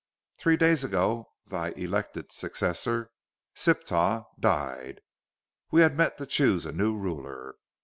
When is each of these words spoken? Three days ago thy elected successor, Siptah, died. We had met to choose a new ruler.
Three 0.39 0.57
days 0.57 0.83
ago 0.83 1.29
thy 1.45 1.73
elected 1.73 2.31
successor, 2.31 3.11
Siptah, 3.53 4.25
died. 4.39 5.01
We 5.69 5.81
had 5.81 5.95
met 5.95 6.17
to 6.17 6.25
choose 6.25 6.65
a 6.65 6.71
new 6.71 6.97
ruler. 6.97 7.53